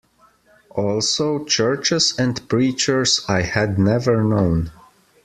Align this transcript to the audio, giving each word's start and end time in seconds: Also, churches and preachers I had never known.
Also, 0.73 1.45
churches 1.45 2.15
and 2.17 2.49
preachers 2.49 3.23
I 3.29 3.43
had 3.43 3.77
never 3.77 4.23
known. 4.23 4.71